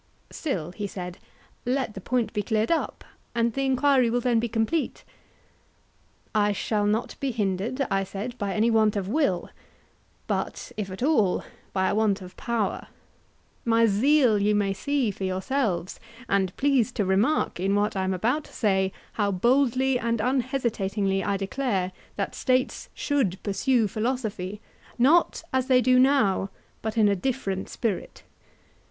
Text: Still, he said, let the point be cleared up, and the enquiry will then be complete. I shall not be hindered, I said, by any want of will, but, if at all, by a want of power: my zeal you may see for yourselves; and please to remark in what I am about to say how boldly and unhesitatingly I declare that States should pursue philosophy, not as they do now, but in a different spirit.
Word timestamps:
Still, 0.31 0.71
he 0.71 0.87
said, 0.87 1.19
let 1.63 1.93
the 1.93 2.01
point 2.01 2.33
be 2.33 2.41
cleared 2.41 2.71
up, 2.71 3.03
and 3.35 3.53
the 3.53 3.63
enquiry 3.65 4.09
will 4.09 4.19
then 4.19 4.39
be 4.39 4.49
complete. 4.49 5.03
I 6.33 6.53
shall 6.53 6.87
not 6.87 7.15
be 7.19 7.29
hindered, 7.29 7.85
I 7.91 8.03
said, 8.03 8.35
by 8.39 8.55
any 8.55 8.71
want 8.71 8.95
of 8.95 9.07
will, 9.07 9.51
but, 10.25 10.71
if 10.75 10.89
at 10.89 11.03
all, 11.03 11.43
by 11.71 11.87
a 11.87 11.93
want 11.93 12.19
of 12.23 12.35
power: 12.35 12.87
my 13.63 13.85
zeal 13.85 14.39
you 14.41 14.55
may 14.55 14.73
see 14.73 15.11
for 15.11 15.23
yourselves; 15.23 15.99
and 16.27 16.57
please 16.57 16.91
to 16.93 17.05
remark 17.05 17.59
in 17.59 17.75
what 17.75 17.95
I 17.95 18.03
am 18.03 18.13
about 18.15 18.45
to 18.45 18.53
say 18.53 18.91
how 19.13 19.31
boldly 19.31 19.99
and 19.99 20.19
unhesitatingly 20.19 21.23
I 21.23 21.37
declare 21.37 21.91
that 22.15 22.33
States 22.33 22.89
should 22.95 23.37
pursue 23.43 23.87
philosophy, 23.87 24.61
not 24.97 25.43
as 25.53 25.67
they 25.67 25.79
do 25.79 25.99
now, 25.99 26.49
but 26.81 26.97
in 26.97 27.07
a 27.07 27.15
different 27.15 27.69
spirit. 27.69 28.23